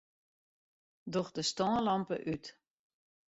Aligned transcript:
Doch 1.13 1.31
de 1.35 1.41
stânlampe 1.43 2.15
út. 2.33 2.45